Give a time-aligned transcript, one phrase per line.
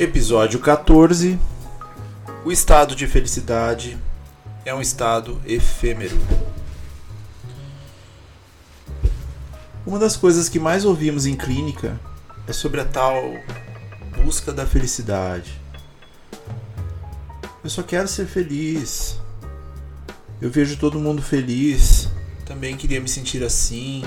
[0.00, 1.38] Episódio 14
[2.42, 3.98] O estado de felicidade
[4.64, 6.16] é um estado efêmero.
[9.84, 12.00] Uma das coisas que mais ouvimos em clínica
[12.48, 13.14] é sobre a tal
[14.24, 15.60] busca da felicidade.
[17.62, 19.20] Eu só quero ser feliz.
[20.40, 22.08] Eu vejo todo mundo feliz.
[22.46, 24.02] Também queria me sentir assim.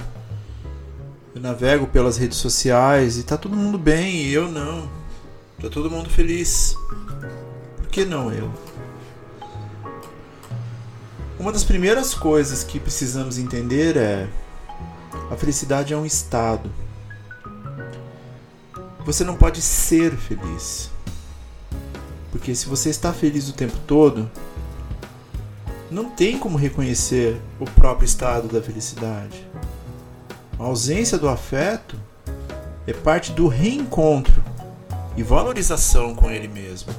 [1.36, 5.03] Eu navego pelas redes sociais e tá todo mundo bem e eu não.
[5.62, 6.76] Tá todo mundo feliz.
[7.78, 8.52] Por que não eu?
[11.40, 14.28] Uma das primeiras coisas que precisamos entender é
[15.31, 16.70] a felicidade é um estado.
[19.06, 20.90] Você não pode ser feliz.
[22.31, 24.30] Porque se você está feliz o tempo todo,
[25.90, 29.48] não tem como reconhecer o próprio estado da felicidade.
[30.59, 31.96] A ausência do afeto
[32.86, 34.43] é parte do reencontro
[35.16, 36.94] e valorização com ele mesmo.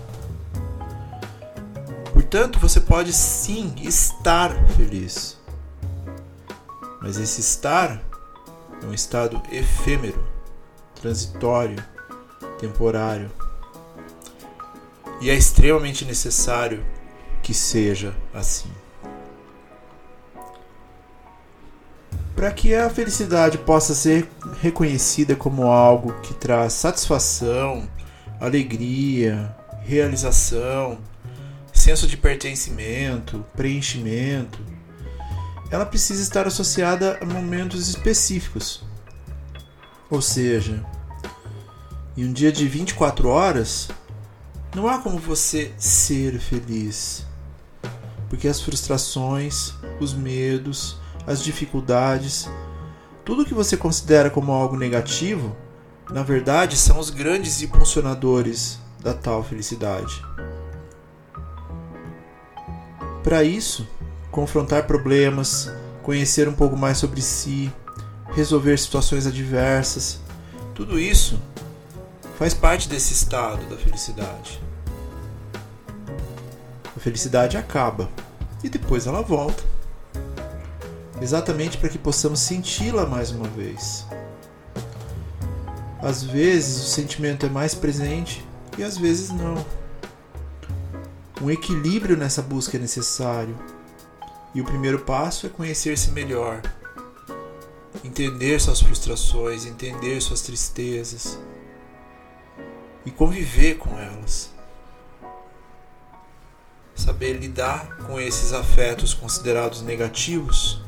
[2.13, 5.39] Portanto, você pode sim estar feliz.
[7.01, 8.03] Mas esse estar
[8.83, 10.19] é um estado efêmero,
[11.01, 11.77] transitório,
[12.59, 13.31] temporário.
[15.21, 16.85] E é extremamente necessário
[17.43, 18.71] que seja assim.
[22.35, 24.29] Para que a felicidade possa ser
[24.61, 27.89] reconhecida como algo que traz satisfação,
[28.41, 30.99] alegria, realização,
[31.73, 34.59] senso de pertencimento, preenchimento,
[35.71, 38.83] ela precisa estar associada a momentos específicos.
[40.11, 40.85] Ou seja,
[42.17, 43.89] em um dia de 24 horas,
[44.75, 47.27] não há como você ser feliz.
[48.29, 50.97] Porque as frustrações, os medos,
[51.27, 52.49] as dificuldades,
[53.25, 55.57] tudo que você considera como algo negativo
[56.11, 60.23] na verdade, são os grandes impulsionadores da tal felicidade.
[63.23, 63.87] Para isso,
[64.31, 65.71] confrontar problemas,
[66.03, 67.73] conhecer um pouco mais sobre si,
[68.35, 70.21] resolver situações adversas,
[70.75, 71.41] tudo isso
[72.39, 74.61] faz parte desse estado da felicidade.
[76.97, 78.09] A felicidade acaba
[78.63, 79.63] e depois ela volta,
[81.21, 84.07] exatamente para que possamos senti-la mais uma vez.
[86.05, 89.65] Às vezes o sentimento é mais presente e às vezes não.
[91.41, 93.59] Um equilíbrio nessa busca é necessário.
[94.55, 96.61] E o primeiro passo é conhecer-se melhor.
[98.05, 101.39] Entender suas frustrações, entender suas tristezas
[103.07, 104.51] e conviver com elas.
[106.95, 110.83] Saber lidar com esses afetos considerados negativos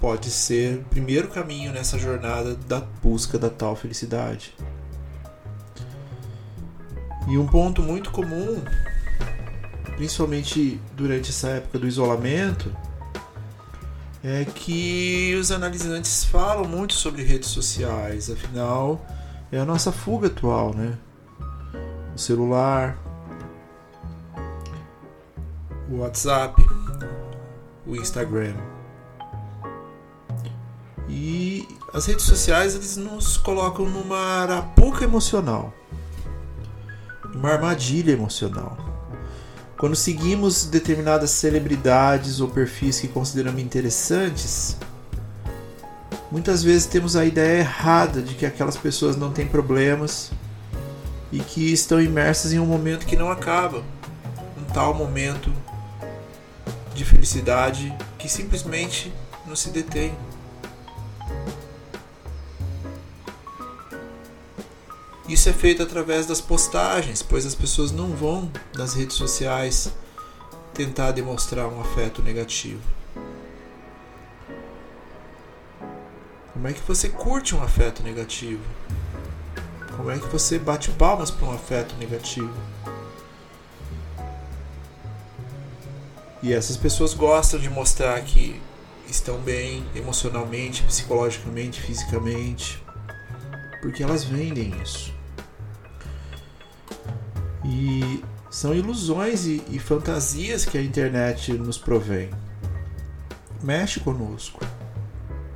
[0.00, 4.54] pode ser o primeiro caminho nessa jornada da busca da tal felicidade.
[7.28, 8.62] E um ponto muito comum,
[9.96, 12.74] principalmente durante essa época do isolamento,
[14.24, 19.04] é que os analisantes falam muito sobre redes sociais, afinal
[19.50, 20.98] é a nossa fuga atual, né?
[22.14, 22.98] O celular,
[25.90, 26.62] o WhatsApp,
[27.86, 28.54] o Instagram.
[31.98, 35.74] As redes sociais eles nos colocam numa arapuca emocional,
[37.34, 38.78] numa armadilha emocional.
[39.76, 44.76] Quando seguimos determinadas celebridades ou perfis que consideramos interessantes,
[46.30, 50.30] muitas vezes temos a ideia errada de que aquelas pessoas não têm problemas
[51.32, 53.82] e que estão imersas em um momento que não acaba
[54.56, 55.52] um tal momento
[56.94, 59.12] de felicidade que simplesmente
[59.44, 60.12] não se detém.
[65.28, 69.92] Isso é feito através das postagens, pois as pessoas não vão nas redes sociais
[70.72, 72.80] tentar demonstrar um afeto negativo.
[76.54, 78.64] Como é que você curte um afeto negativo?
[79.96, 82.54] Como é que você bate palmas para um afeto negativo?
[86.42, 88.60] E essas pessoas gostam de mostrar que
[89.06, 92.82] estão bem emocionalmente, psicologicamente, fisicamente.
[93.80, 95.17] porque elas vendem isso.
[97.68, 102.30] E são ilusões e, e fantasias que a internet nos provém.
[103.62, 104.64] Mexe conosco.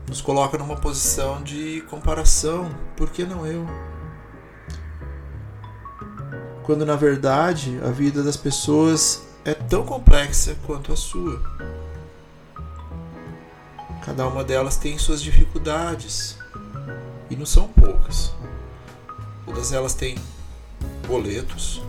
[0.06, 2.70] Nos coloca numa posição de comparação.
[2.97, 3.67] Por que não eu?
[6.64, 11.43] Quando na verdade a vida das pessoas é tão complexa quanto a sua.
[14.05, 16.37] Cada uma delas tem suas dificuldades
[17.31, 18.35] e não são poucas.
[19.47, 20.17] Todas elas têm
[21.06, 21.82] boletos,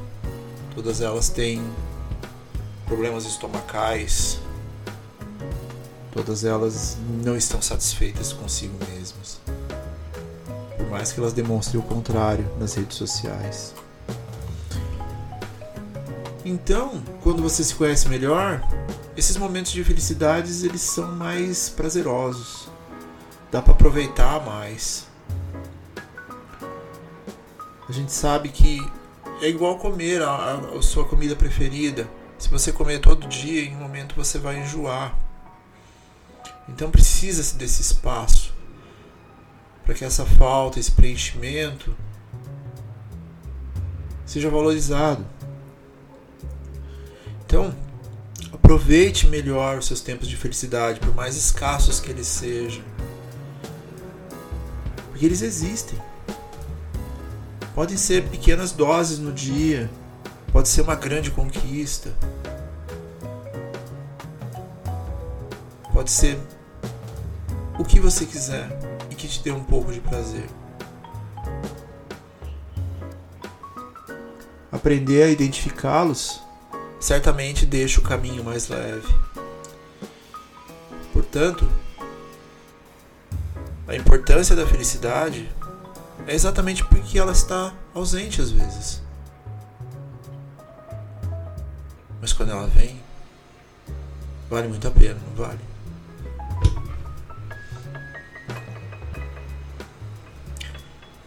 [0.76, 1.64] todas elas têm
[2.86, 4.40] problemas estomacais,
[6.12, 9.40] todas elas não estão satisfeitas consigo mesmas.
[10.78, 13.74] Por mais que elas demonstrem o contrário nas redes sociais.
[16.46, 18.62] Então, quando você se conhece melhor,
[19.16, 22.68] esses momentos de felicidades eles são mais prazerosos.
[23.50, 25.08] Dá para aproveitar mais.
[27.88, 28.80] A gente sabe que
[29.44, 32.10] é igual comer a, a, sua comida preferida.
[32.38, 35.18] Se você comer todo dia, em um momento você vai enjoar.
[36.70, 38.54] Então precisa-se desse espaço
[39.84, 41.94] para que essa falta, esse preenchimento
[44.26, 45.26] seja valorizado.
[47.46, 47.76] Então,
[48.54, 52.84] aproveite melhor os seus tempos de felicidade, por mais escassos que eles sejam.
[55.10, 56.00] Porque eles existem.
[57.74, 59.90] Podem ser pequenas doses no dia,
[60.52, 62.14] pode ser uma grande conquista.
[65.92, 66.38] Pode ser
[67.80, 68.70] o que você quiser
[69.10, 70.48] e que te dê um pouco de prazer.
[74.72, 76.42] Aprender a identificá-los
[77.00, 79.14] certamente deixa o caminho mais leve.
[81.12, 81.68] Portanto,
[83.88, 85.50] a importância da felicidade
[86.28, 89.02] é exatamente porque ela está ausente às vezes.
[92.22, 93.02] Mas quando ela vem,
[94.50, 95.60] vale muito a pena, não vale?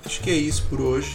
[0.05, 1.15] Acho que é isso por hoje.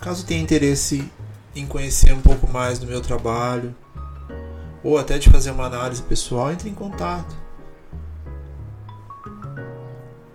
[0.00, 1.10] Caso tenha interesse
[1.54, 3.74] em conhecer um pouco mais do meu trabalho,
[4.82, 7.49] ou até de fazer uma análise pessoal, entre em contato.